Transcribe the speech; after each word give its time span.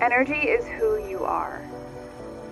Energy 0.00 0.34
is 0.34 0.66
who 0.66 1.08
you 1.08 1.24
are. 1.24 1.62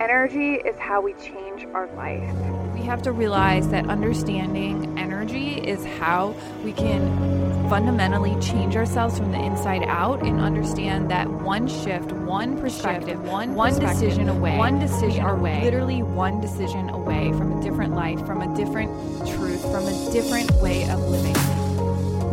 Energy 0.00 0.54
is 0.54 0.78
how 0.78 1.02
we 1.02 1.12
change 1.14 1.66
our 1.74 1.86
life. 1.88 2.34
We 2.72 2.80
have 2.82 3.02
to 3.02 3.12
realize 3.12 3.68
that 3.68 3.88
understanding 3.90 4.98
energy 4.98 5.58
is 5.58 5.84
how 5.84 6.34
we 6.64 6.72
can 6.72 7.68
fundamentally 7.68 8.34
change 8.40 8.76
ourselves 8.76 9.18
from 9.18 9.30
the 9.30 9.38
inside 9.38 9.82
out 9.84 10.22
and 10.22 10.40
understand 10.40 11.10
that 11.10 11.28
one 11.28 11.68
shift, 11.68 12.12
one 12.12 12.58
perspective, 12.58 13.18
shift, 13.18 13.30
one 13.30 13.54
one 13.54 13.70
perspective, 13.70 14.00
decision 14.00 14.28
away, 14.30 14.56
one 14.56 14.78
decision 14.78 15.24
away, 15.26 15.62
literally 15.62 16.02
one 16.02 16.40
decision 16.40 16.88
away 16.88 17.30
from 17.32 17.58
a 17.58 17.62
different 17.62 17.94
life, 17.94 18.24
from 18.26 18.40
a 18.40 18.56
different 18.56 18.90
truth, 19.28 19.60
from 19.60 19.86
a 19.86 20.12
different 20.12 20.50
way 20.62 20.88
of 20.88 20.98
living. 21.08 21.63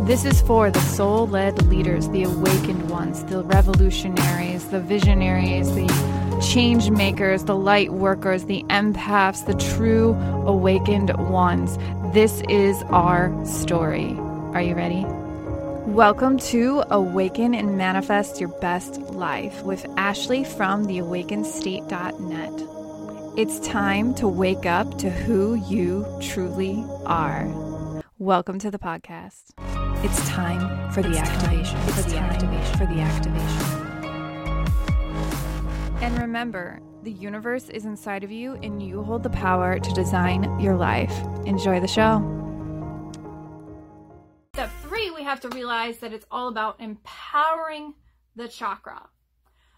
This 0.06 0.24
is 0.24 0.42
for 0.42 0.68
the 0.68 0.80
soul 0.80 1.28
led 1.28 1.62
leaders, 1.68 2.08
the 2.08 2.24
awakened 2.24 2.90
ones, 2.90 3.22
the 3.26 3.44
revolutionaries, 3.44 4.68
the 4.68 4.80
visionaries, 4.80 5.72
the 5.76 6.40
change 6.52 6.90
makers, 6.90 7.44
the 7.44 7.54
light 7.54 7.92
workers, 7.92 8.46
the 8.46 8.64
empaths, 8.64 9.46
the 9.46 9.54
true 9.54 10.14
awakened 10.44 11.16
ones. 11.30 11.78
This 12.12 12.42
is 12.48 12.82
our 12.90 13.32
story. 13.46 14.16
Are 14.54 14.60
you 14.60 14.74
ready? 14.74 15.04
Welcome 15.86 16.36
to 16.50 16.82
Awaken 16.90 17.54
and 17.54 17.78
Manifest 17.78 18.40
Your 18.40 18.50
Best 18.60 18.98
Life 18.98 19.62
with 19.62 19.86
Ashley 19.96 20.42
from 20.42 20.84
theawakenedstate.net. 20.84 23.38
It's 23.38 23.68
time 23.68 24.16
to 24.16 24.26
wake 24.26 24.66
up 24.66 24.98
to 24.98 25.10
who 25.10 25.54
you 25.54 26.04
truly 26.20 26.84
are. 27.06 27.46
Welcome 28.18 28.58
to 28.58 28.70
the 28.70 28.80
podcast. 28.80 29.81
It's 30.04 30.28
time 30.28 30.90
for 30.90 31.00
the 31.00 31.10
it's 31.10 31.18
activation. 31.20 31.78
Time 31.78 31.92
for 31.92 32.02
the 32.10 32.16
activation. 32.18 32.76
For 32.76 32.86
the 32.86 33.00
activation. 33.00 33.82
And 36.02 36.18
remember, 36.18 36.80
the 37.04 37.12
universe 37.12 37.68
is 37.68 37.84
inside 37.84 38.24
of 38.24 38.32
you 38.32 38.54
and 38.64 38.82
you 38.82 39.04
hold 39.04 39.22
the 39.22 39.30
power 39.30 39.78
to 39.78 39.92
design 39.92 40.58
your 40.58 40.74
life. 40.74 41.12
Enjoy 41.46 41.78
the 41.78 41.86
show. 41.86 42.18
Step 44.54 44.72
three, 44.82 45.12
we 45.12 45.22
have 45.22 45.40
to 45.42 45.48
realize 45.50 45.98
that 45.98 46.12
it's 46.12 46.26
all 46.32 46.48
about 46.48 46.80
empowering 46.80 47.94
the 48.34 48.48
chakra. 48.48 49.08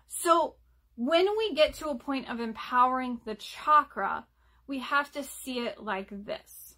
So 0.09 0.55
when 0.97 1.27
we 1.37 1.55
get 1.55 1.75
to 1.75 1.91
a 1.91 1.99
point 1.99 2.31
of 2.31 2.41
empowering 2.41 3.21
the 3.27 3.35
chakra, 3.35 4.27
we 4.67 4.79
have 4.79 5.13
to 5.13 5.23
see 5.23 5.59
it 5.59 5.83
like 5.83 6.09
this. 6.11 6.74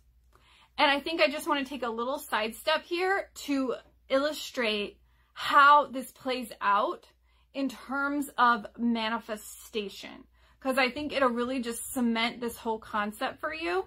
And 0.78 0.90
I 0.90 1.00
think 1.00 1.20
I 1.20 1.28
just 1.28 1.48
want 1.48 1.64
to 1.64 1.70
take 1.70 1.82
a 1.82 1.88
little 1.88 2.18
sidestep 2.18 2.84
here 2.84 3.30
to 3.46 3.74
illustrate 4.08 4.98
how 5.32 5.86
this 5.86 6.10
plays 6.12 6.52
out 6.60 7.06
in 7.54 7.68
terms 7.68 8.30
of 8.36 8.66
manifestation 8.78 10.24
because 10.58 10.78
I 10.78 10.90
think 10.90 11.12
it'll 11.12 11.30
really 11.30 11.60
just 11.60 11.92
cement 11.92 12.40
this 12.40 12.56
whole 12.56 12.78
concept 12.78 13.40
for 13.40 13.54
you 13.54 13.84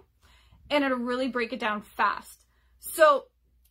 and 0.70 0.84
it'll 0.84 0.98
really 0.98 1.28
break 1.28 1.54
it 1.54 1.60
down 1.60 1.82
fast. 1.82 2.46
So, 2.80 3.26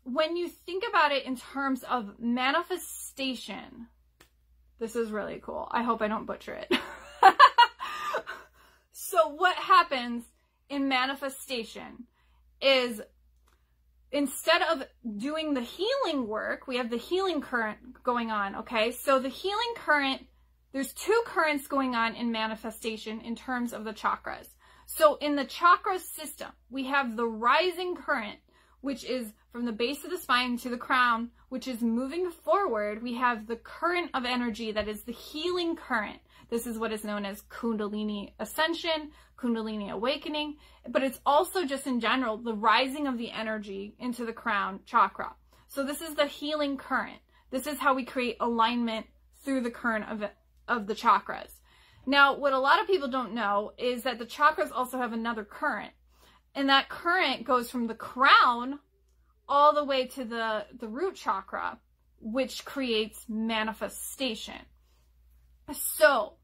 when 0.05 0.37
you 0.37 0.49
think 0.49 0.85
about 0.89 1.13
it 1.13 1.25
in 1.25 1.37
terms 1.37 1.83
of 1.83 2.19
manifestation, 2.19 3.89
this 4.79 4.97
is 4.97 5.11
really 5.11 5.41
cool. 5.43 5.69
I 5.71 5.83
hope 5.83 6.01
I 6.03 6.09
don't 6.09 6.27
butcher 6.27 6.55
it. 6.55 6.73
so, 8.93 9.29
what 9.29 9.57
happens 9.57 10.25
in 10.69 10.89
manifestation 10.89 12.07
is 12.61 13.01
instead 14.11 14.63
of 14.63 14.85
doing 15.17 15.55
the 15.55 15.61
healing 15.61 16.27
work, 16.27 16.67
we 16.67 16.77
have 16.77 16.91
the 16.91 16.97
healing 16.97 17.41
current 17.41 18.03
going 18.03 18.31
on, 18.31 18.57
okay? 18.57 18.91
So 18.93 19.19
the 19.19 19.29
healing 19.29 19.75
current, 19.77 20.27
there's 20.73 20.93
two 20.93 21.23
currents 21.27 21.67
going 21.67 21.95
on 21.95 22.15
in 22.15 22.33
manifestation 22.33 23.21
in 23.21 23.37
terms 23.37 23.73
of 23.73 23.85
the 23.85 23.93
chakras. 23.93 24.49
So 24.87 25.17
in 25.17 25.37
the 25.37 25.45
chakra 25.45 25.99
system, 25.99 26.51
we 26.71 26.87
have 26.87 27.17
the 27.17 27.27
rising 27.27 27.95
current, 27.95 28.39
which 28.81 29.05
is 29.05 29.33
from 29.51 29.65
the 29.65 29.73
base 29.73 30.05
of 30.05 30.11
the 30.11 30.19
spine 30.19 30.57
to 30.59 30.69
the 30.69 30.77
crown, 30.77 31.31
which 31.49 31.67
is 31.67 31.81
moving 31.81 32.31
forward. 32.31 33.03
We 33.03 33.15
have 33.15 33.47
the 33.47 33.57
current 33.57 34.11
of 34.15 34.25
energy 34.25 34.73
that 34.73 34.89
is 34.89 35.03
the 35.03 35.13
healing 35.13 35.77
current. 35.77 36.21
This 36.51 36.67
is 36.67 36.79
what 36.79 36.93
is 36.93 37.05
known 37.05 37.25
as 37.25 37.43
Kundalini 37.43 38.33
ascension, 38.39 39.11
Kundalini 39.39 39.91
awakening, 39.91 40.57
but 40.89 41.03
it's 41.03 41.21
also 41.27 41.65
just 41.65 41.87
in 41.87 42.01
general 42.01 42.37
the 42.37 42.55
rising 42.55 43.07
of 43.07 43.19
the 43.19 43.31
energy 43.31 43.95
into 43.99 44.25
the 44.25 44.33
crown 44.33 44.81
chakra. 44.87 45.35
So 45.69 45.85
this 45.85 46.01
is 46.01 46.15
the 46.15 46.27
healing 46.27 46.77
current. 46.77 47.19
This 47.51 47.67
is 47.67 47.79
how 47.79 47.95
we 47.95 48.05
create 48.05 48.37
alignment 48.41 49.07
through 49.45 49.63
the 49.63 49.71
current 49.71 50.07
of, 50.09 50.31
of 50.67 50.87
the 50.87 50.95
chakras. 50.95 51.51
Now, 52.07 52.35
what 52.35 52.55
a 52.55 52.59
lot 52.59 52.81
of 52.81 52.87
people 52.87 53.09
don't 53.09 53.35
know 53.35 53.73
is 53.77 54.03
that 54.05 54.19
the 54.19 54.25
chakras 54.25 54.71
also 54.73 54.99
have 54.99 55.13
another 55.13 55.45
current. 55.45 55.93
And 56.55 56.69
that 56.69 56.89
current 56.89 57.45
goes 57.45 57.71
from 57.71 57.87
the 57.87 57.95
crown 57.95 58.81
all 59.49 59.75
the 59.75 59.85
way 59.85 60.07
to 60.07 60.25
the, 60.25 60.67
the 60.79 60.89
root 60.89 61.15
chakra, 61.15 61.79
which 62.21 62.65
creates 62.65 63.25
manifestation. 63.29 64.61
So, 65.73 66.35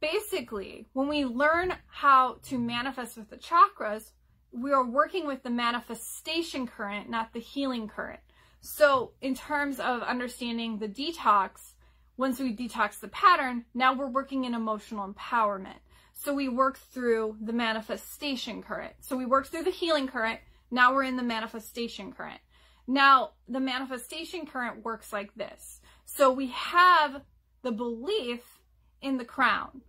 basically, 0.00 0.88
when 0.92 1.08
we 1.08 1.24
learn 1.24 1.74
how 1.86 2.38
to 2.44 2.58
manifest 2.58 3.16
with 3.16 3.30
the 3.30 3.36
chakras, 3.36 4.10
we 4.50 4.72
are 4.72 4.84
working 4.84 5.26
with 5.26 5.42
the 5.42 5.50
manifestation 5.50 6.66
current, 6.66 7.08
not 7.08 7.32
the 7.32 7.40
healing 7.40 7.88
current. 7.88 8.20
So, 8.60 9.12
in 9.20 9.34
terms 9.34 9.80
of 9.80 10.02
understanding 10.02 10.78
the 10.78 10.88
detox, 10.88 11.72
once 12.16 12.38
we 12.38 12.54
detox 12.54 13.00
the 13.00 13.08
pattern, 13.08 13.64
now 13.74 13.94
we're 13.94 14.06
working 14.08 14.44
in 14.44 14.54
emotional 14.54 15.12
empowerment. 15.12 15.80
So, 16.24 16.32
we 16.32 16.48
work 16.48 16.78
through 16.78 17.36
the 17.40 17.52
manifestation 17.52 18.62
current. 18.62 18.92
So, 19.00 19.16
we 19.16 19.26
work 19.26 19.48
through 19.48 19.64
the 19.64 19.70
healing 19.70 20.06
current. 20.06 20.38
Now 20.70 20.94
we're 20.94 21.02
in 21.02 21.16
the 21.16 21.22
manifestation 21.24 22.12
current. 22.12 22.40
Now, 22.86 23.30
the 23.48 23.58
manifestation 23.58 24.46
current 24.46 24.84
works 24.84 25.12
like 25.12 25.34
this. 25.34 25.80
So, 26.04 26.30
we 26.30 26.46
have 26.48 27.22
the 27.62 27.72
belief 27.72 28.60
in 29.00 29.18
the 29.18 29.24
crown. 29.24 29.82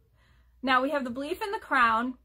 Now 0.63 0.81
we 0.81 0.89
have 0.89 1.03
the 1.03 1.11
belief 1.11 1.39
in 1.41 1.51
the 1.51 1.59
crown, 1.59 2.15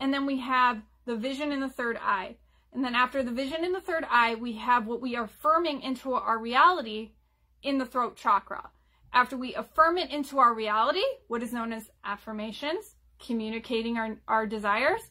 and 0.00 0.14
then 0.14 0.24
we 0.24 0.38
have 0.38 0.80
the 1.04 1.16
vision 1.16 1.52
in 1.52 1.60
the 1.60 1.68
third 1.68 1.98
eye. 2.00 2.36
And 2.72 2.82
then 2.82 2.94
after 2.94 3.22
the 3.22 3.30
vision 3.30 3.62
in 3.62 3.72
the 3.72 3.80
third 3.80 4.06
eye, 4.08 4.36
we 4.36 4.54
have 4.54 4.86
what 4.86 5.02
we 5.02 5.16
are 5.16 5.24
affirming 5.24 5.82
into 5.82 6.14
our 6.14 6.38
reality 6.38 7.10
in 7.62 7.76
the 7.76 7.84
throat 7.84 8.16
chakra. 8.16 8.70
After 9.12 9.36
we 9.36 9.54
affirm 9.54 9.98
it 9.98 10.10
into 10.10 10.38
our 10.38 10.54
reality, 10.54 11.02
what 11.26 11.42
is 11.42 11.52
known 11.52 11.72
as 11.72 11.90
affirmations, 12.04 12.94
communicating 13.20 13.96
our, 13.96 14.16
our 14.26 14.46
desires, 14.46 15.02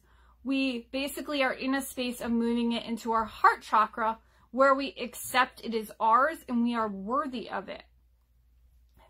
we 0.43 0.87
basically 0.91 1.43
are 1.43 1.53
in 1.53 1.75
a 1.75 1.81
space 1.81 2.21
of 2.21 2.31
moving 2.31 2.71
it 2.73 2.85
into 2.85 3.11
our 3.11 3.25
heart 3.25 3.61
chakra 3.61 4.17
where 4.51 4.73
we 4.73 4.95
accept 4.99 5.61
it 5.63 5.73
is 5.73 5.91
ours 5.99 6.37
and 6.47 6.63
we 6.63 6.73
are 6.73 6.89
worthy 6.89 7.49
of 7.49 7.69
it. 7.69 7.83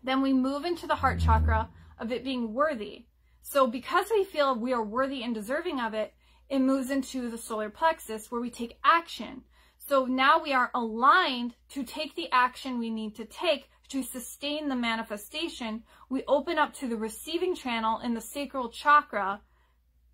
Then 0.02 0.22
we 0.22 0.32
move 0.32 0.64
into 0.64 0.86
the 0.86 0.96
heart 0.96 1.20
chakra 1.20 1.68
of 1.98 2.12
it 2.12 2.24
being 2.24 2.52
worthy. 2.52 3.06
So 3.42 3.66
because 3.66 4.06
we 4.10 4.24
feel 4.24 4.54
we 4.54 4.72
are 4.72 4.84
worthy 4.84 5.22
and 5.22 5.34
deserving 5.34 5.80
of 5.80 5.94
it, 5.94 6.14
it 6.48 6.58
moves 6.58 6.90
into 6.90 7.30
the 7.30 7.38
solar 7.38 7.70
plexus 7.70 8.30
where 8.30 8.40
we 8.40 8.50
take 8.50 8.78
action. 8.84 9.42
So 9.78 10.04
now 10.04 10.42
we 10.42 10.52
are 10.52 10.70
aligned 10.74 11.54
to 11.70 11.84
take 11.84 12.14
the 12.16 12.30
action 12.32 12.78
we 12.78 12.90
need 12.90 13.14
to 13.16 13.24
take 13.24 13.70
to 13.90 14.02
sustain 14.02 14.68
the 14.68 14.76
manifestation. 14.76 15.82
We 16.08 16.22
open 16.26 16.58
up 16.58 16.74
to 16.74 16.88
the 16.88 16.96
receiving 16.96 17.54
channel 17.54 18.00
in 18.00 18.14
the 18.14 18.20
sacral 18.20 18.70
chakra 18.70 19.42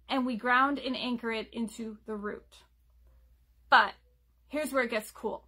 and 0.08 0.24
we 0.24 0.36
ground 0.36 0.78
and 0.78 0.96
anchor 0.96 1.30
it 1.30 1.48
into 1.52 1.98
the 2.06 2.16
root. 2.16 2.62
But 3.70 3.92
here's 4.48 4.72
where 4.72 4.84
it 4.84 4.90
gets 4.90 5.10
cool. 5.10 5.46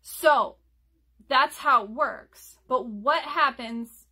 So 0.00 0.56
that's 1.28 1.58
how 1.58 1.84
it 1.84 1.90
works. 1.90 2.56
But 2.68 2.86
what 2.86 3.22
happens 3.22 4.06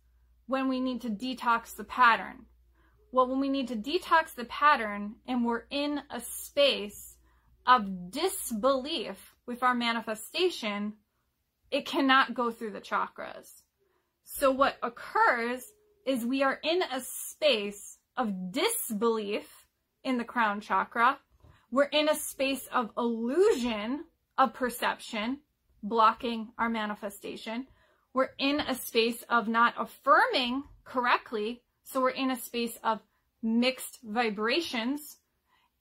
when 0.45 0.69
we 0.69 0.79
need 0.79 1.01
to 1.01 1.09
detox 1.09 1.75
the 1.75 1.83
pattern? 1.83 2.45
Well, 3.11 3.27
when 3.27 3.39
we 3.39 3.49
need 3.49 3.69
to 3.69 3.75
detox 3.75 4.35
the 4.35 4.45
pattern 4.45 5.15
and 5.27 5.43
we're 5.43 5.63
in 5.69 6.01
a 6.11 6.21
space 6.21 7.17
of 7.65 8.11
disbelief 8.11 9.35
with 9.45 9.63
our 9.63 9.73
manifestation, 9.73 10.93
it 11.71 11.85
cannot 11.85 12.33
go 12.33 12.51
through 12.51 12.71
the 12.71 12.81
chakras. 12.81 13.61
So 14.23 14.51
what 14.51 14.77
occurs 14.83 15.63
is 16.05 16.25
we 16.25 16.43
are 16.43 16.59
in 16.63 16.81
a 16.83 17.01
space 17.01 17.97
of 18.15 18.51
disbelief 18.51 19.67
in 20.03 20.17
the 20.17 20.23
crown 20.23 20.61
chakra. 20.61 21.19
We're 21.71 21.83
in 21.83 22.09
a 22.09 22.15
space 22.15 22.67
of 22.67 22.91
illusion 22.97 24.05
of 24.37 24.53
perception, 24.53 25.39
blocking 25.83 26.49
our 26.57 26.69
manifestation. 26.69 27.67
We're 28.13 28.29
in 28.37 28.59
a 28.61 28.75
space 28.75 29.23
of 29.29 29.47
not 29.47 29.73
affirming 29.77 30.63
correctly 30.83 31.61
so 31.87 32.01
we're 32.01 32.09
in 32.09 32.31
a 32.31 32.35
space 32.35 32.77
of 32.83 32.99
mixed 33.41 33.99
vibrations, 34.03 35.17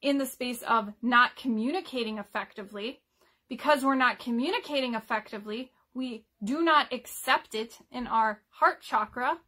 in 0.01 0.19
the 0.19 0.27
space 0.27 0.63
of 0.63 0.93
not 1.03 1.35
communicating 1.35 2.19
effectively. 2.19 3.01
Because 3.49 3.85
we're 3.85 3.95
not 3.95 4.19
communicating 4.19 4.95
effectively, 4.95 5.71
we 5.95 6.27
do 6.45 6.63
not 6.63 6.93
accept 6.93 7.55
it 7.55 7.79
in 7.91 8.07
our 8.07 8.43
heart 8.51 8.83
chakra. 8.83 9.39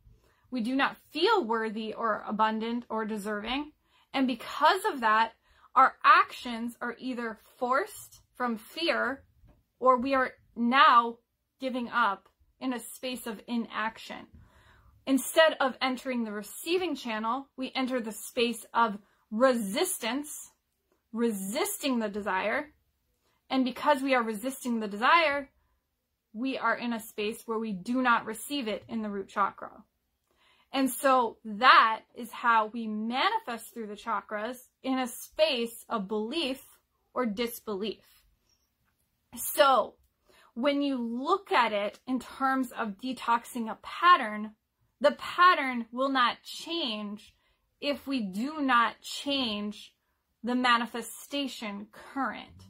We 0.50 0.60
do 0.60 0.74
not 0.74 0.96
feel 1.10 1.44
worthy 1.44 1.92
or 1.92 2.24
abundant 2.26 2.84
or 2.88 3.04
deserving. 3.04 3.72
And 4.14 4.26
because 4.26 4.84
of 4.90 5.00
that, 5.00 5.32
our 5.74 5.94
actions 6.04 6.76
are 6.80 6.96
either 6.98 7.38
forced 7.58 8.20
from 8.34 8.56
fear 8.56 9.24
or 9.78 10.00
we 10.00 10.14
are 10.14 10.32
now 10.56 11.18
giving 11.60 11.88
up 11.88 12.28
in 12.60 12.72
a 12.72 12.80
space 12.80 13.26
of 13.26 13.40
inaction. 13.46 14.26
Instead 15.06 15.56
of 15.60 15.76
entering 15.80 16.24
the 16.24 16.32
receiving 16.32 16.94
channel, 16.94 17.48
we 17.56 17.72
enter 17.74 18.00
the 18.00 18.12
space 18.12 18.64
of 18.74 18.98
resistance, 19.30 20.50
resisting 21.12 21.98
the 21.98 22.08
desire. 22.08 22.72
And 23.50 23.64
because 23.64 24.02
we 24.02 24.14
are 24.14 24.22
resisting 24.22 24.80
the 24.80 24.88
desire, 24.88 25.48
we 26.32 26.58
are 26.58 26.76
in 26.76 26.92
a 26.92 27.00
space 27.00 27.42
where 27.46 27.58
we 27.58 27.72
do 27.72 28.02
not 28.02 28.26
receive 28.26 28.68
it 28.68 28.84
in 28.88 29.02
the 29.02 29.08
root 29.08 29.28
chakra. 29.28 29.84
And 30.72 30.90
so 30.90 31.38
that 31.44 32.02
is 32.14 32.30
how 32.30 32.66
we 32.66 32.86
manifest 32.86 33.72
through 33.72 33.86
the 33.86 33.94
chakras 33.94 34.58
in 34.82 34.98
a 34.98 35.06
space 35.06 35.84
of 35.88 36.08
belief 36.08 36.62
or 37.14 37.24
disbelief. 37.24 38.04
So 39.36 39.94
when 40.54 40.82
you 40.82 40.98
look 40.98 41.52
at 41.52 41.72
it 41.72 42.00
in 42.06 42.20
terms 42.20 42.72
of 42.72 43.00
detoxing 43.02 43.70
a 43.70 43.78
pattern, 43.82 44.52
the 45.00 45.12
pattern 45.12 45.86
will 45.92 46.10
not 46.10 46.42
change 46.42 47.34
if 47.80 48.06
we 48.06 48.20
do 48.20 48.60
not 48.60 49.00
change 49.00 49.94
the 50.42 50.54
manifestation 50.54 51.86
current. 51.92 52.64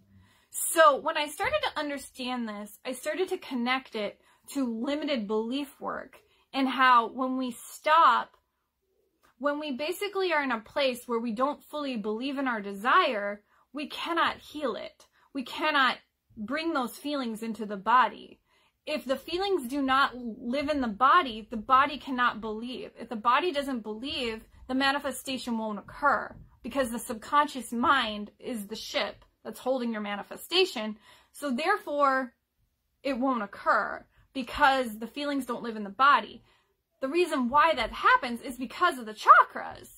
So 0.67 0.97
when 0.97 1.17
I 1.17 1.29
started 1.29 1.61
to 1.63 1.79
understand 1.79 2.49
this, 2.49 2.79
I 2.85 2.93
started 2.93 3.29
to 3.29 3.39
connect 3.39 3.95
it 3.95 4.21
to 4.55 4.85
limited 4.85 5.29
belief 5.29 5.81
work 5.81 6.17
and 6.53 6.69
how 6.69 7.09
when 7.09 7.37
we 7.37 7.53
stop, 7.53 8.37
when 9.39 9.61
we 9.61 9.73
basically 9.73 10.33
are 10.33 10.43
in 10.43 10.51
a 10.51 10.61
place 10.61 11.07
where 11.07 11.21
we 11.21 11.33
don't 11.33 11.63
fully 11.63 11.97
believe 11.97 12.39
in 12.39 12.49
our 12.49 12.61
desire, 12.61 13.43
we 13.73 13.87
cannot 13.87 14.39
heal 14.39 14.75
it. 14.75 15.07
We 15.33 15.45
cannot 15.45 15.99
bring 16.37 16.73
those 16.73 16.97
feelings 16.97 17.43
into 17.43 17.65
the 17.65 17.77
body. 17.77 18.41
If 18.85 19.05
the 19.05 19.17
feelings 19.17 19.69
do 19.69 19.81
not 19.81 20.17
live 20.17 20.69
in 20.71 20.81
the 20.81 20.89
body, 20.89 21.47
the 21.49 21.57
body 21.57 21.99
cannot 21.99 22.41
believe. 22.41 22.91
If 22.99 23.09
the 23.09 23.17
body 23.17 23.53
doesn't 23.53 23.83
believe, 23.83 24.45
the 24.67 24.75
manifestation 24.75 25.57
won't 25.59 25.79
occur 25.79 26.35
because 26.63 26.91
the 26.91 26.99
subconscious 26.99 27.73
mind 27.73 28.33
is 28.39 28.67
the 28.67 28.77
ship 28.77 29.25
that's 29.45 29.61
holding 29.61 29.93
your 29.93 30.01
manifestation. 30.01 30.97
So 31.33 31.51
therefore, 31.51 32.35
it 33.03 33.19
won't 33.19 33.43
occur 33.43 34.05
because 34.35 34.99
the 34.99 35.07
feelings 35.07 35.47
don't 35.47 35.63
live 35.63 35.77
in 35.77 35.85
the 35.85 35.91
body. 35.91 36.43
The 37.01 37.09
reason 37.09 37.49
why 37.49 37.75
that 37.75 37.93
happens 37.93 38.41
is 38.41 38.57
because 38.57 38.99
of 38.99 39.07
the 39.07 39.15
chakras. 39.15 39.89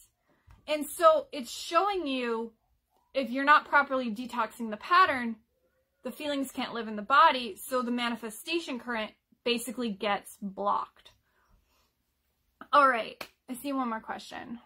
And 0.67 0.87
so 0.87 1.27
it's 1.33 1.51
showing 1.51 2.07
you 2.07 2.53
if 3.15 3.31
you're 3.31 3.45
not 3.45 3.69
properly 3.69 4.11
detoxing 4.15 4.71
the 4.71 4.77
pattern, 4.77 5.37
the 6.05 6.13
feelings 6.13 6.53
can't 6.53 6.75
live 6.75 6.89
in 6.89 6.97
the 6.97 7.03
body, 7.03 7.57
so 7.57 7.83
the 7.83 7.91
manifestation 7.91 8.79
current 8.79 9.13
basically 9.45 9.91
gets 9.91 10.37
blocked. 10.41 11.11
All 12.73 12.89
right, 12.89 13.27
I 13.49 13.55
see 13.55 13.73
one 13.73 13.89
more 13.89 14.01
question. 14.01 14.61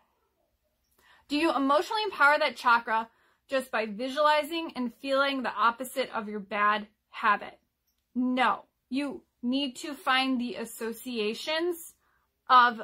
Do 1.28 1.36
you 1.38 1.54
emotionally 1.54 2.02
empower 2.02 2.38
that 2.38 2.56
chakra 2.56 3.08
just 3.54 3.70
by 3.70 3.86
visualizing 3.86 4.72
and 4.74 4.92
feeling 5.00 5.44
the 5.44 5.52
opposite 5.54 6.10
of 6.12 6.28
your 6.28 6.40
bad 6.40 6.88
habit? 7.10 7.56
No. 8.12 8.64
You 8.90 9.22
need 9.44 9.76
to 9.76 9.94
find 9.94 10.40
the 10.40 10.56
associations 10.56 11.94
of 12.50 12.80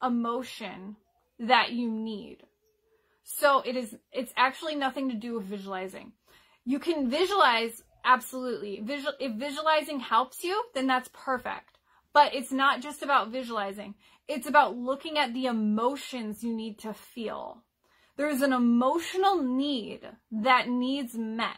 emotion 0.00 0.94
that 1.40 1.72
you 1.72 1.90
need. 1.90 2.44
So 3.24 3.62
it 3.66 3.76
is 3.76 3.96
it's 4.12 4.32
actually 4.36 4.76
nothing 4.76 5.08
to 5.08 5.16
do 5.16 5.34
with 5.34 5.46
visualizing. 5.46 6.12
You 6.64 6.78
can 6.78 7.10
visualize 7.10 7.82
absolutely. 8.04 8.82
Visual 8.84 9.14
if 9.18 9.32
visualizing 9.32 9.98
helps 9.98 10.44
you, 10.44 10.62
then 10.74 10.86
that's 10.86 11.10
perfect. 11.12 11.78
But 12.12 12.36
it's 12.36 12.52
not 12.52 12.82
just 12.82 13.02
about 13.02 13.32
visualizing. 13.32 13.96
It's 14.28 14.46
about 14.46 14.76
looking 14.76 15.18
at 15.18 15.34
the 15.34 15.46
emotions 15.46 16.44
you 16.44 16.54
need 16.54 16.78
to 16.80 16.94
feel. 16.94 17.64
There's 18.16 18.42
an 18.42 18.52
emotional 18.52 19.42
need 19.42 20.00
that 20.30 20.68
needs 20.68 21.14
met, 21.16 21.56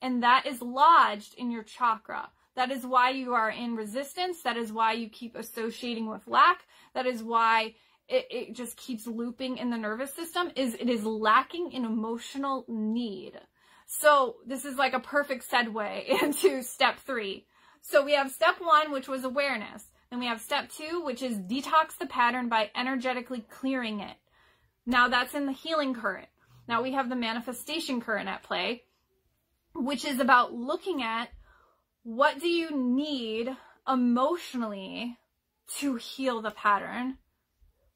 and 0.00 0.22
that 0.22 0.46
is 0.46 0.62
lodged 0.62 1.34
in 1.34 1.50
your 1.50 1.64
chakra. 1.64 2.30
That 2.54 2.70
is 2.70 2.84
why 2.84 3.10
you 3.10 3.34
are 3.34 3.50
in 3.50 3.76
resistance. 3.76 4.42
That 4.42 4.56
is 4.56 4.72
why 4.72 4.92
you 4.92 5.08
keep 5.08 5.36
associating 5.36 6.08
with 6.08 6.26
lack. 6.26 6.66
That 6.94 7.06
is 7.06 7.22
why 7.22 7.74
it, 8.08 8.26
it 8.30 8.54
just 8.54 8.76
keeps 8.76 9.06
looping 9.06 9.58
in 9.58 9.70
the 9.70 9.76
nervous 9.76 10.14
system 10.14 10.50
is 10.56 10.74
it 10.74 10.88
is 10.88 11.04
lacking 11.04 11.72
in 11.72 11.84
emotional 11.84 12.64
need. 12.68 13.38
So 13.86 14.36
this 14.46 14.64
is 14.64 14.76
like 14.76 14.92
a 14.92 15.00
perfect 15.00 15.50
segue 15.50 16.22
into 16.22 16.62
step 16.62 16.98
three. 16.98 17.46
So 17.80 18.04
we 18.04 18.12
have 18.12 18.30
step 18.30 18.56
one, 18.60 18.92
which 18.92 19.08
was 19.08 19.24
awareness. 19.24 19.84
Then 20.10 20.20
we 20.20 20.26
have 20.26 20.40
step 20.40 20.70
two, 20.70 21.02
which 21.04 21.22
is 21.22 21.38
detox 21.38 21.96
the 21.98 22.06
pattern 22.06 22.48
by 22.48 22.70
energetically 22.74 23.44
clearing 23.48 24.00
it. 24.00 24.16
Now 24.88 25.06
that's 25.06 25.34
in 25.34 25.44
the 25.44 25.52
healing 25.52 25.92
current. 25.92 26.28
Now 26.66 26.82
we 26.82 26.92
have 26.92 27.10
the 27.10 27.14
manifestation 27.14 28.00
current 28.00 28.26
at 28.26 28.42
play, 28.42 28.84
which 29.74 30.02
is 30.02 30.18
about 30.18 30.54
looking 30.54 31.02
at 31.02 31.28
what 32.04 32.40
do 32.40 32.48
you 32.48 32.70
need 32.74 33.54
emotionally 33.86 35.18
to 35.76 35.96
heal 35.96 36.40
the 36.40 36.52
pattern, 36.52 37.18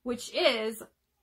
which 0.02 0.34
is 0.34 0.82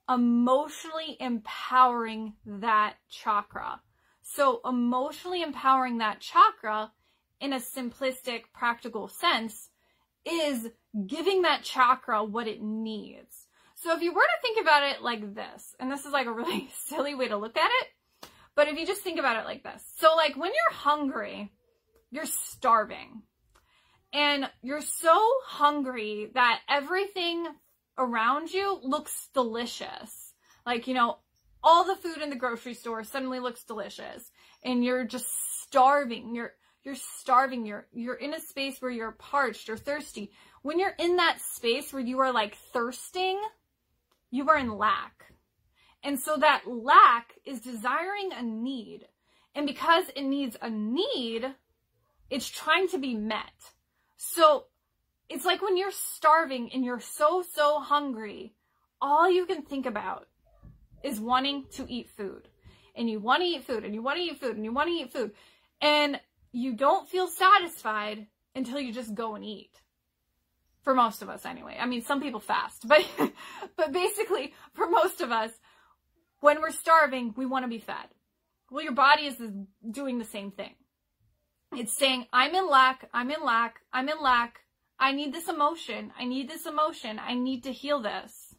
emotionally 0.10 1.16
empowering 1.20 2.34
that 2.48 2.96
chakra. 3.08 3.80
So 4.24 4.62
emotionally 4.66 5.44
empowering 5.44 6.00
that 6.00 6.20
chakra 6.20 6.92
in 7.40 7.54
a 7.54 7.58
simplistic, 7.58 8.46
practical 8.56 9.08
sense 9.08 9.70
is 10.26 10.70
giving 11.06 11.44
that 11.44 11.62
chakra 11.62 12.24
what 12.24 12.48
it 12.48 12.60
needs. 12.60 13.39
So 13.82 13.96
if 13.96 14.02
you 14.02 14.14
were 14.14 14.22
to 14.22 14.42
think 14.42 14.60
about 14.62 14.84
it 14.84 15.02
like 15.02 15.36
this, 15.36 15.76
and 15.80 15.92
this 15.92 16.06
is 16.06 16.12
like 16.12 16.28
a 16.28 16.34
really 16.34 16.70
silly 16.86 17.16
way 17.16 17.28
to 17.30 17.38
look 17.38 17.58
at 17.58 17.70
it, 17.82 18.30
but 18.56 18.68
if 18.68 18.78
you 18.78 18.86
just 18.86 19.02
think 19.02 19.20
about 19.20 19.38
it 19.38 19.46
like 19.46 19.64
this. 19.64 19.84
So 19.98 20.16
like 20.16 20.36
when 20.36 20.52
you're 20.52 20.78
hungry, 20.78 21.52
you're 22.12 22.26
starving. 22.26 23.24
And 24.12 24.50
you're 24.64 24.82
so 24.82 25.16
hungry 25.46 26.32
that 26.34 26.62
everything 26.68 27.46
around 27.98 28.52
you 28.52 28.80
looks 28.82 29.30
delicious. 29.34 30.34
Like, 30.66 30.88
you 30.88 30.96
know, 30.96 31.20
all 31.64 31.84
the 31.86 31.96
food 31.96 32.22
in 32.22 32.30
the 32.30 32.36
grocery 32.36 32.74
store 32.74 33.04
suddenly 33.04 33.40
looks 33.40 33.64
delicious 33.64 34.32
and 34.64 34.84
you're 34.84 35.06
just 35.06 35.28
starving. 35.62 36.34
You're 36.36 36.54
you're 36.84 36.96
starving. 36.96 37.66
You're 37.66 37.88
you're 37.92 38.16
in 38.16 38.34
a 38.34 38.40
space 38.40 38.82
where 38.82 38.92
you're 38.92 39.12
parched 39.12 39.70
or 39.70 39.78
thirsty. 39.78 40.32
When 40.64 40.80
you're 40.80 40.96
in 40.98 41.18
that 41.18 41.40
space 41.42 41.94
where 41.94 42.02
you 42.02 42.20
are 42.20 42.32
like 42.32 42.56
thirsting, 42.74 43.40
you 44.32 44.48
are 44.50 44.58
in 44.58 44.78
lack. 44.78 45.26
And 46.04 46.20
so 46.20 46.38
that 46.38 46.64
lack 46.68 47.34
is 47.46 47.60
desiring 47.60 48.32
a 48.34 48.42
need. 48.42 49.08
And 49.56 49.66
because 49.66 50.06
it 50.16 50.24
needs 50.24 50.56
a 50.62 50.70
need, 50.70 51.46
it's 52.30 52.48
trying 52.48 52.88
to 52.90 52.98
be 52.98 53.16
met. 53.16 53.74
So 54.18 54.66
it's 55.28 55.46
like 55.46 55.62
when 55.62 55.78
you're 55.78 55.92
starving 55.92 56.72
and 56.74 56.84
you're 56.84 57.00
so, 57.00 57.44
so 57.54 57.80
hungry, 57.80 58.54
all 59.02 59.30
you 59.30 59.46
can 59.46 59.64
think 59.64 59.86
about 59.86 60.28
is 61.04 61.20
wanting 61.20 61.66
to 61.72 61.86
eat 61.88 62.10
food. 62.10 62.48
And 62.96 63.10
you 63.10 63.20
want 63.20 63.42
to 63.42 63.48
eat 63.48 63.64
food 63.64 63.84
and 63.84 63.94
you 63.94 64.02
want 64.02 64.18
to 64.18 64.24
eat 64.24 64.40
food 64.40 64.56
and 64.56 64.66
you 64.66 64.74
want 64.74 64.90
to 64.90 64.94
eat 64.94 65.14
food. 65.14 65.32
And 65.82 66.20
you 66.52 66.74
don't 66.74 67.08
feel 67.08 67.28
satisfied 67.28 68.28
until 68.56 68.80
you 68.80 68.92
just 68.92 69.14
go 69.14 69.36
and 69.36 69.46
eat. 69.46 69.72
For 70.84 70.96
most 70.96 71.22
of 71.22 71.30
us 71.30 71.46
anyway. 71.46 71.78
I 71.80 71.86
mean, 71.86 72.02
some 72.02 72.22
people 72.22 72.40
fast, 72.40 72.88
but, 72.88 73.06
but 73.78 73.92
basically 73.92 74.54
for 74.74 74.90
most 74.90 75.22
of 75.22 75.32
us, 75.32 75.52
when 76.40 76.62
we're 76.62 76.72
starving, 76.72 77.34
we 77.36 77.46
want 77.46 77.66
to 77.66 77.70
be 77.70 77.80
fed. 77.80 78.08
Well, 78.72 78.84
your 78.84 78.94
body 78.94 79.24
is 79.24 79.36
doing 79.90 80.20
the 80.20 80.26
same 80.26 80.52
thing. 80.52 80.76
It's 81.74 81.94
saying, 81.94 82.28
I'm 82.32 82.56
in 82.56 82.68
lack, 82.70 83.10
I'm 83.14 83.30
in 83.30 83.44
lack, 83.44 83.82
I'm 83.92 84.10
in 84.10 84.22
lack. 84.22 84.62
I 85.00 85.12
need 85.12 85.34
this 85.34 85.48
emotion. 85.48 86.12
I 86.20 86.26
need 86.26 86.50
this 86.50 86.66
emotion. 86.66 87.20
I 87.20 87.34
need 87.34 87.64
to 87.64 87.72
heal 87.72 88.02
this. 88.02 88.56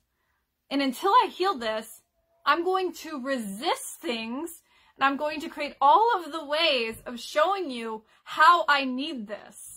And 0.71 0.81
until 0.81 1.11
I 1.11 1.29
heal 1.31 1.59
this, 1.59 2.03
I'm 2.47 2.65
going 2.65 2.93
to 2.95 3.23
resist 3.23 4.01
things 4.01 4.63
and 4.97 5.05
I'm 5.05 5.17
going 5.17 5.41
to 5.41 5.49
create 5.49 5.77
all 5.81 6.11
of 6.17 6.33
the 6.33 6.45
ways 6.45 6.97
of 7.05 7.21
showing 7.21 7.71
you 7.71 8.05
how 8.25 8.65
I 8.69 8.85
need 8.85 9.27
this. 9.27 9.70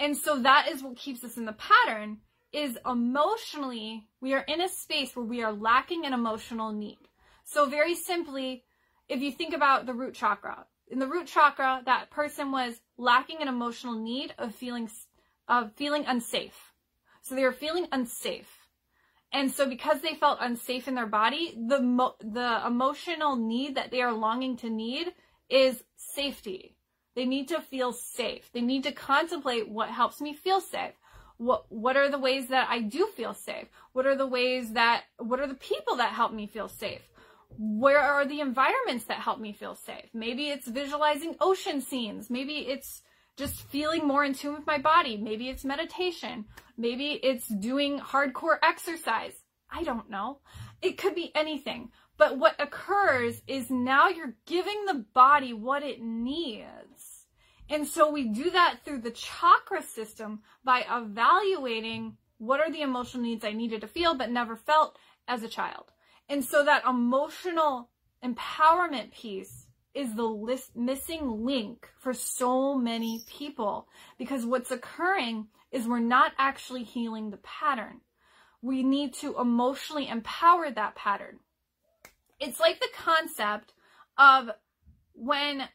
And 0.00 0.16
so 0.16 0.40
that 0.40 0.66
is 0.68 0.82
what 0.82 0.96
keeps 0.96 1.22
us 1.22 1.36
in 1.36 1.44
the 1.44 1.52
pattern 1.52 2.18
is 2.52 2.78
emotionally, 2.84 4.08
we 4.20 4.32
are 4.32 4.44
in 4.48 4.62
a 4.62 4.68
space 4.68 5.14
where 5.14 5.24
we 5.24 5.42
are 5.42 5.52
lacking 5.52 6.06
an 6.06 6.14
emotional 6.14 6.72
need. 6.72 6.98
So 7.44 7.66
very 7.66 7.94
simply, 7.94 8.64
if 9.08 9.20
you 9.20 9.30
think 9.30 9.54
about 9.54 9.84
the 9.84 9.92
root 9.92 10.14
chakra, 10.14 10.64
in 10.88 10.98
the 10.98 11.06
root 11.06 11.26
chakra, 11.26 11.82
that 11.84 12.10
person 12.10 12.50
was 12.50 12.80
lacking 12.96 13.42
an 13.42 13.48
emotional 13.48 13.94
need 13.94 14.34
of 14.38 14.54
feeling 14.54 14.90
of 15.46 15.72
feeling 15.74 16.04
unsafe. 16.06 16.72
So 17.22 17.34
they 17.34 17.42
were 17.42 17.52
feeling 17.52 17.86
unsafe. 17.92 18.50
And 19.32 19.50
so 19.50 19.68
because 19.68 20.00
they 20.00 20.14
felt 20.14 20.38
unsafe 20.40 20.88
in 20.88 20.94
their 20.94 21.06
body, 21.06 21.54
the 21.56 21.78
the 22.20 22.62
emotional 22.66 23.36
need 23.36 23.74
that 23.76 23.90
they 23.90 24.00
are 24.00 24.12
longing 24.12 24.56
to 24.58 24.70
need 24.70 25.12
is 25.50 25.84
safety. 25.96 26.76
They 27.14 27.24
need 27.24 27.48
to 27.48 27.60
feel 27.60 27.92
safe. 27.92 28.50
They 28.52 28.60
need 28.60 28.84
to 28.84 28.92
contemplate 28.92 29.68
what 29.68 29.88
helps 29.88 30.20
me 30.20 30.34
feel 30.34 30.60
safe. 30.60 30.94
What 31.38 31.64
what 31.72 31.96
are 31.96 32.10
the 32.10 32.18
ways 32.18 32.48
that 32.48 32.68
I 32.68 32.80
do 32.80 33.06
feel 33.16 33.34
safe? 33.34 33.68
What 33.92 34.06
are 34.06 34.16
the 34.16 34.26
ways 34.26 34.72
that 34.72 35.04
what 35.18 35.40
are 35.40 35.46
the 35.46 35.54
people 35.54 35.96
that 35.96 36.12
help 36.12 36.32
me 36.32 36.46
feel 36.46 36.68
safe? 36.68 37.02
Where 37.58 37.98
are 37.98 38.26
the 38.26 38.40
environments 38.40 39.06
that 39.06 39.18
help 39.18 39.40
me 39.40 39.52
feel 39.52 39.74
safe? 39.74 40.10
Maybe 40.12 40.50
it's 40.50 40.68
visualizing 40.68 41.36
ocean 41.40 41.80
scenes. 41.80 42.30
Maybe 42.30 42.58
it's 42.58 43.02
just 43.36 43.62
feeling 43.70 44.06
more 44.06 44.24
in 44.24 44.34
tune 44.34 44.54
with 44.54 44.66
my 44.66 44.78
body. 44.78 45.16
Maybe 45.16 45.48
it's 45.48 45.64
meditation. 45.64 46.44
Maybe 46.76 47.12
it's 47.12 47.48
doing 47.48 47.98
hardcore 47.98 48.58
exercise. 48.62 49.32
I 49.70 49.82
don't 49.82 50.10
know. 50.10 50.40
It 50.82 50.98
could 50.98 51.14
be 51.14 51.32
anything. 51.34 51.90
But 52.18 52.36
what 52.36 52.60
occurs 52.60 53.40
is 53.46 53.70
now 53.70 54.08
you're 54.08 54.34
giving 54.46 54.84
the 54.84 55.06
body 55.14 55.54
what 55.54 55.82
it 55.82 56.02
needs. 56.02 56.89
And 57.70 57.86
so 57.86 58.10
we 58.10 58.24
do 58.24 58.50
that 58.50 58.80
through 58.84 58.98
the 58.98 59.12
chakra 59.12 59.82
system 59.82 60.40
by 60.64 60.84
evaluating 60.90 62.16
what 62.38 62.58
are 62.58 62.70
the 62.70 62.82
emotional 62.82 63.22
needs 63.22 63.44
I 63.44 63.52
needed 63.52 63.80
to 63.82 63.86
feel 63.86 64.14
but 64.14 64.30
never 64.30 64.56
felt 64.56 64.98
as 65.28 65.44
a 65.44 65.48
child. 65.48 65.92
And 66.28 66.44
so 66.44 66.64
that 66.64 66.84
emotional 66.84 67.90
empowerment 68.24 69.12
piece 69.12 69.66
is 69.94 70.14
the 70.14 70.24
list, 70.24 70.76
missing 70.76 71.44
link 71.44 71.88
for 71.98 72.12
so 72.12 72.74
many 72.74 73.22
people 73.26 73.88
because 74.18 74.44
what's 74.44 74.70
occurring 74.72 75.46
is 75.70 75.86
we're 75.86 76.00
not 76.00 76.32
actually 76.38 76.82
healing 76.82 77.30
the 77.30 77.38
pattern. 77.38 78.00
We 78.62 78.82
need 78.82 79.14
to 79.14 79.38
emotionally 79.38 80.08
empower 80.08 80.70
that 80.70 80.96
pattern. 80.96 81.38
It's 82.40 82.58
like 82.58 82.80
the 82.80 82.88
concept 82.96 83.74
of 84.18 84.50
when 85.12 85.68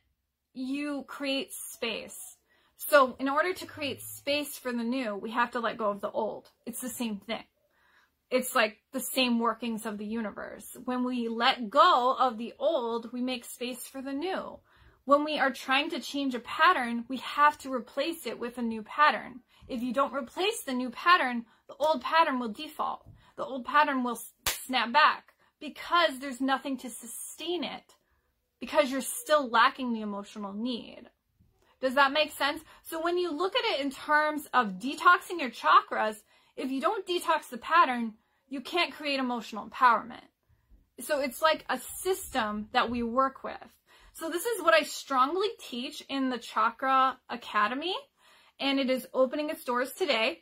you 0.55 1.03
create 1.07 1.53
space. 1.53 2.37
So, 2.77 3.15
in 3.19 3.29
order 3.29 3.53
to 3.53 3.65
create 3.65 4.01
space 4.01 4.57
for 4.57 4.71
the 4.71 4.83
new, 4.83 5.15
we 5.15 5.31
have 5.31 5.51
to 5.51 5.59
let 5.59 5.77
go 5.77 5.89
of 5.89 6.01
the 6.01 6.11
old. 6.11 6.49
It's 6.65 6.81
the 6.81 6.89
same 6.89 7.17
thing 7.17 7.43
it's 8.31 8.55
like 8.55 8.77
the 8.91 8.99
same 8.99 9.39
workings 9.39 9.85
of 9.85 9.97
the 9.97 10.05
universe. 10.05 10.75
When 10.83 11.03
we 11.03 11.27
let 11.27 11.69
go 11.69 12.15
of 12.19 12.37
the 12.37 12.53
old, 12.59 13.11
we 13.13 13.21
make 13.21 13.45
space 13.45 13.87
for 13.87 14.01
the 14.01 14.13
new. 14.13 14.59
When 15.05 15.23
we 15.23 15.37
are 15.37 15.51
trying 15.51 15.91
to 15.91 15.99
change 15.99 16.33
a 16.33 16.39
pattern, 16.39 17.05
we 17.07 17.17
have 17.17 17.57
to 17.59 17.71
replace 17.71 18.25
it 18.25 18.39
with 18.39 18.57
a 18.57 18.63
new 18.63 18.81
pattern. 18.81 19.41
If 19.67 19.83
you 19.83 19.93
don't 19.93 20.13
replace 20.13 20.63
the 20.63 20.73
new 20.73 20.89
pattern, 20.89 21.45
the 21.67 21.75
old 21.75 22.01
pattern 22.01 22.39
will 22.39 22.51
default. 22.51 23.07
The 23.37 23.45
old 23.45 23.65
pattern 23.65 24.03
will 24.03 24.19
snap 24.47 24.91
back 24.91 25.33
because 25.59 26.19
there's 26.19 26.41
nothing 26.41 26.77
to 26.77 26.89
sustain 26.89 27.63
it 27.63 27.94
because 28.65 28.89
you're 28.89 29.01
still 29.01 29.47
lacking 29.47 29.93
the 29.93 30.01
emotional 30.01 30.51
need. 30.51 31.03
Does 31.81 31.93
that 31.93 32.11
make 32.11 32.31
sense? 32.31 32.63
So 32.81 32.99
when 32.99 33.15
you 33.15 33.31
look 33.31 33.55
at 33.55 33.63
it 33.75 33.79
in 33.79 33.91
terms 33.91 34.47
of 34.55 34.79
detoxing 34.79 35.39
your 35.39 35.51
chakras, 35.51 36.15
if 36.57 36.71
you 36.71 36.81
don't 36.81 37.05
detox 37.05 37.49
the 37.51 37.59
pattern, 37.59 38.13
you 38.49 38.61
can't 38.61 38.91
create 38.91 39.19
emotional 39.19 39.69
empowerment. 39.69 40.25
So 40.99 41.19
it's 41.19 41.43
like 41.43 41.63
a 41.69 41.77
system 41.77 42.69
that 42.71 42.89
we 42.89 43.03
work 43.03 43.43
with. 43.43 43.69
So 44.13 44.31
this 44.31 44.45
is 44.45 44.63
what 44.63 44.73
I 44.73 44.81
strongly 44.81 45.49
teach 45.59 46.01
in 46.09 46.31
the 46.31 46.39
Chakra 46.39 47.19
Academy, 47.29 47.95
and 48.59 48.79
it 48.79 48.89
is 48.89 49.05
opening 49.13 49.51
its 49.51 49.63
doors 49.63 49.91
today. 49.91 50.41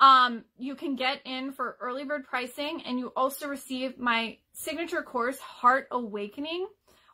Um, 0.00 0.44
you 0.58 0.74
can 0.74 0.96
get 0.96 1.20
in 1.24 1.52
for 1.52 1.76
early 1.80 2.02
bird 2.04 2.24
pricing, 2.24 2.82
and 2.84 2.98
you 2.98 3.12
also 3.14 3.46
receive 3.46 3.96
my 3.96 4.38
signature 4.54 5.02
course, 5.02 5.38
Heart 5.38 5.86
Awakening, 5.92 6.66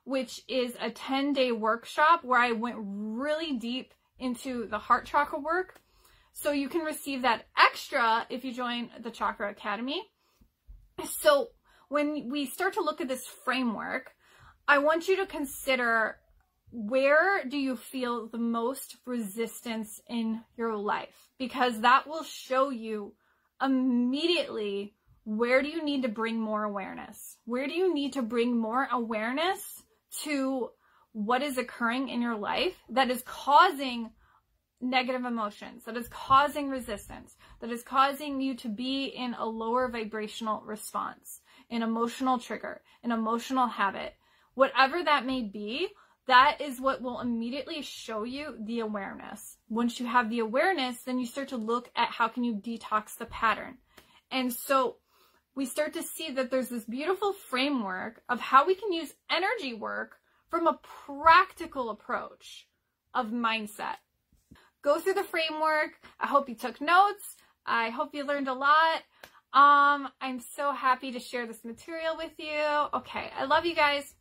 which 0.07 0.41
is 0.47 0.73
a 0.81 0.89
10 0.89 1.33
day 1.33 1.51
workshop 1.51 2.23
where 2.23 2.39
I 2.39 2.53
went 2.53 2.77
really 2.79 3.55
deep 3.55 3.93
into 4.21 4.69
the 4.69 4.79
heart 4.79 5.05
chakra 5.05 5.39
work 5.39 5.81
so 6.33 6.53
you 6.53 6.69
can 6.69 6.83
receive 6.83 7.23
that 7.23 7.47
extra 7.59 8.25
if 8.31 8.45
you 8.45 8.55
join 8.55 8.89
the 9.01 9.11
Chakra 9.11 9.51
Academy. 9.51 10.03
So 11.23 11.49
when 11.89 12.31
we 12.31 12.47
start 12.47 12.75
to 12.75 12.83
look 12.83 13.01
at 13.01 13.09
this 13.09 13.27
framework, 13.45 14.13
I 14.69 14.79
want 14.79 15.09
you 15.09 15.17
to 15.17 15.27
consider 15.27 16.19
where 16.71 17.45
do 17.45 17.59
you 17.59 17.75
feel 17.75 18.29
the 18.29 18.39
most 18.39 18.99
resistance 19.07 20.01
in 20.09 20.43
your 20.57 20.77
life? 20.77 21.31
Because 21.37 21.81
that 21.81 22.07
will 22.07 22.23
show 22.23 22.71
you 22.71 23.15
immediately 23.61 24.95
where 25.25 25.63
do 25.63 25.69
you 25.69 25.85
need 25.85 26.03
to 26.03 26.09
bring 26.09 26.39
more 26.39 26.63
awareness? 26.63 27.39
Where 27.45 27.67
do 27.67 27.75
you 27.75 27.93
need 27.93 28.13
to 28.13 28.23
bring 28.23 28.57
more 28.57 28.87
awareness 28.93 29.83
to 30.25 30.71
what 31.13 31.43
is 31.43 31.59
occurring 31.59 32.09
in 32.09 32.21
your 32.21 32.37
life 32.37 32.75
that 32.91 33.11
is 33.11 33.23
causing 33.25 34.11
negative 34.81 35.25
emotions, 35.25 35.85
that 35.85 35.97
is 35.97 36.09
causing 36.09 36.69
resistance, 36.69 37.37
that 37.61 37.71
is 37.71 37.83
causing 37.83 38.41
you 38.41 38.55
to 38.55 38.69
be 38.69 39.07
in 39.07 39.35
a 39.35 39.47
lower 39.47 39.89
vibrational 39.89 40.63
response, 40.67 41.41
an 41.71 41.83
emotional 41.83 42.39
trigger, 42.39 42.83
an 43.03 43.13
emotional 43.13 43.67
habit, 43.67 44.15
whatever 44.55 45.03
that 45.03 45.25
may 45.25 45.43
be, 45.43 45.89
that 46.27 46.61
is 46.61 46.81
what 46.81 47.01
will 47.01 47.21
immediately 47.21 47.83
show 47.83 48.25
you 48.25 48.57
the 48.67 48.81
awareness. 48.81 49.57
Once 49.69 50.01
you 50.01 50.07
have 50.07 50.29
the 50.29 50.41
awareness, 50.41 51.03
then 51.03 51.19
you 51.19 51.27
start 51.27 51.49
to 51.49 51.57
look 51.57 51.89
at 51.97 52.11
how 52.11 52.29
can 52.29 52.45
you 52.45 52.55
detox 52.55 53.17
the 53.17 53.27
pattern. 53.27 53.79
And 54.31 54.53
so 54.53 54.97
we 55.57 55.67
start 55.67 55.95
to 55.95 56.03
see 56.03 56.31
that 56.31 56.51
there's 56.51 56.69
this 56.69 56.85
beautiful 56.85 57.33
framework 57.33 58.23
of 58.29 58.39
how 58.39 58.65
we 58.67 58.77
can 58.77 58.93
use 58.93 59.15
energy 59.31 59.75
work 59.75 60.19
from 60.49 60.69
a 60.69 60.79
practical 61.07 61.91
approach 61.91 62.69
of 63.13 63.29
mindset 63.29 63.97
go 64.87 65.01
through 65.01 65.15
the 65.15 65.25
framework. 65.25 65.99
I 66.21 66.29
hope 66.29 66.49
you 66.49 66.55
took 66.55 66.81
notes. 66.81 67.35
I 67.67 67.91
hope 67.91 68.15
you 68.15 68.25
learned 68.25 68.47
a 68.47 68.55
lot. 68.55 69.03
Um, 69.53 70.09
I'm 70.21 70.39
so 70.39 70.71
happy 70.71 71.11
to 71.11 71.19
share 71.19 71.45
this 71.45 71.65
material 71.65 72.17
with 72.17 72.31
you. 72.39 72.63
Okay, 72.95 73.31
I 73.37 73.47
love 73.47 73.67
you 73.67 73.75
guys. 73.75 74.15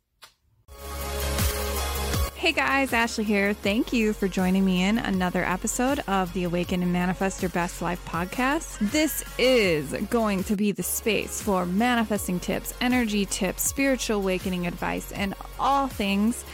Hey 2.36 2.52
guys, 2.52 2.92
Ashley 2.92 3.24
here. 3.24 3.54
Thank 3.54 3.94
you 3.94 4.12
for 4.12 4.28
joining 4.28 4.62
me 4.62 4.82
in 4.82 4.98
another 4.98 5.42
episode 5.42 6.00
of 6.06 6.30
the 6.34 6.44
Awaken 6.44 6.82
and 6.82 6.92
Manifest 6.92 7.40
Your 7.40 7.48
Best 7.48 7.80
Life 7.80 8.04
podcast. 8.04 8.78
This 8.92 9.24
is 9.38 9.92
going 10.10 10.44
to 10.44 10.54
be 10.54 10.70
the 10.70 10.82
space 10.82 11.40
for 11.40 11.64
manifesting 11.64 12.38
tips, 12.38 12.74
energy 12.82 13.24
tips, 13.24 13.62
spiritual 13.62 14.18
awakening 14.18 14.66
advice, 14.66 15.12
and 15.12 15.34
all 15.58 15.86
things 15.88 16.44